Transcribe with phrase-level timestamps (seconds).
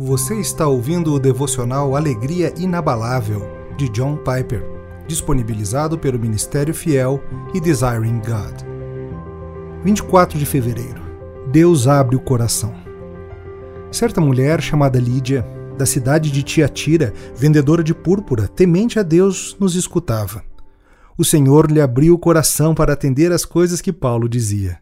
[0.00, 3.42] Você está ouvindo o devocional Alegria Inabalável,
[3.76, 4.64] de John Piper,
[5.08, 7.20] disponibilizado pelo Ministério Fiel
[7.52, 8.62] e Desiring God.
[9.82, 11.02] 24 de fevereiro.
[11.50, 12.72] Deus abre o coração.
[13.90, 15.44] Certa mulher chamada Lídia,
[15.76, 20.44] da cidade de Tiatira, vendedora de púrpura, temente a Deus, nos escutava.
[21.16, 24.78] O Senhor lhe abriu o coração para atender às coisas que Paulo dizia.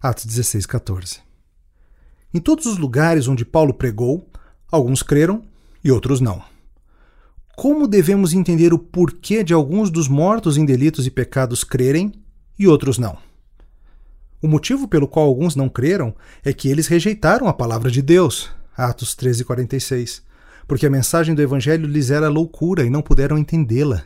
[0.00, 1.18] Atos 16, 14.
[2.32, 4.28] Em todos os lugares onde Paulo pregou,
[4.74, 5.40] Alguns creram
[5.84, 6.42] e outros não.
[7.54, 12.12] Como devemos entender o porquê de alguns dos mortos em delitos e pecados crerem
[12.58, 13.16] e outros não?
[14.42, 16.12] O motivo pelo qual alguns não creram
[16.44, 18.50] é que eles rejeitaram a palavra de Deus.
[18.76, 20.22] Atos 13:46.
[20.66, 24.02] Porque a mensagem do evangelho lhes era loucura e não puderam entendê-la.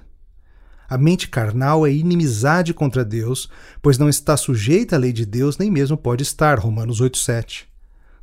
[0.87, 3.48] A mente carnal é inimizade contra Deus,
[3.80, 6.59] pois não está sujeita à lei de Deus, nem mesmo pode estar.
[6.59, 7.66] Romanos 8:7.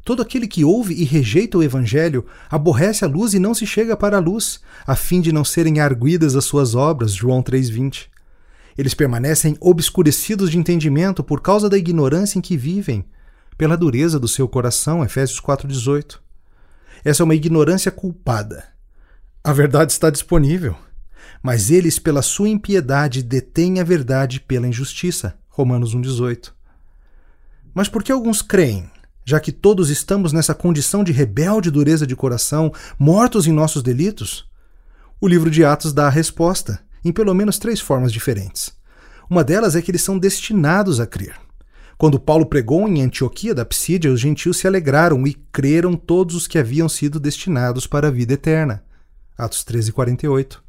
[0.05, 3.97] Todo aquele que ouve e rejeita o Evangelho aborrece a luz e não se chega
[3.97, 7.11] para a luz, a fim de não serem arguidas as suas obras.
[7.11, 8.05] João 3,20.
[8.77, 13.03] Eles permanecem obscurecidos de entendimento por causa da ignorância em que vivem,
[13.57, 15.03] pela dureza do seu coração.
[15.03, 16.19] Efésios 4,18.
[17.03, 18.63] Essa é uma ignorância culpada.
[19.43, 20.75] A verdade está disponível,
[21.41, 25.35] mas eles, pela sua impiedade, detêm a verdade pela injustiça.
[25.49, 26.51] Romanos 1,18.
[27.73, 28.87] Mas por que alguns creem
[29.25, 34.47] já que todos estamos nessa condição de rebelde dureza de coração, mortos em nossos delitos?
[35.19, 38.71] O livro de Atos dá a resposta, em pelo menos três formas diferentes.
[39.27, 41.35] Uma delas é que eles são destinados a crer.
[41.97, 46.45] Quando Paulo pregou em Antioquia da Psídia, os gentios se alegraram e creram todos os
[46.45, 48.83] que haviam sido destinados para a vida eterna.
[49.35, 50.63] Atos 13, 48.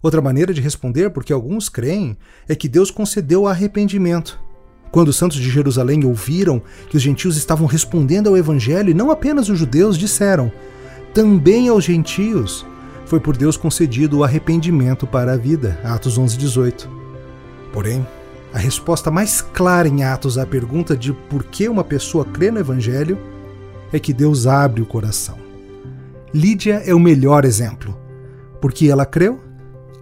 [0.00, 2.16] Outra maneira de responder porque alguns creem
[2.46, 4.38] é que Deus concedeu arrependimento
[4.90, 9.10] quando os santos de Jerusalém ouviram que os gentios estavam respondendo ao evangelho e não
[9.10, 10.50] apenas os judeus, disseram:
[11.16, 12.66] também aos gentios
[13.06, 15.80] foi por Deus concedido o arrependimento para a vida.
[15.82, 16.86] Atos 11:18.
[17.72, 18.06] Porém,
[18.52, 22.60] a resposta mais clara em Atos à pergunta de por que uma pessoa crê no
[22.60, 23.18] evangelho
[23.92, 25.38] é que Deus abre o coração.
[26.34, 27.96] Lídia é o melhor exemplo.
[28.60, 29.40] Porque ela creu?